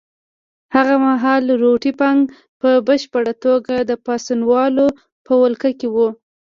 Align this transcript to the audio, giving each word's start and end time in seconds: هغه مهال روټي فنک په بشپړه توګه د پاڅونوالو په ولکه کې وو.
هغه 0.75 0.95
مهال 1.05 1.43
روټي 1.61 1.91
فنک 1.99 2.23
په 2.61 2.69
بشپړه 2.87 3.33
توګه 3.45 3.75
د 3.89 3.91
پاڅونوالو 4.05 4.87
په 5.25 5.33
ولکه 5.41 5.69
کې 5.79 5.87
وو. 5.95 6.07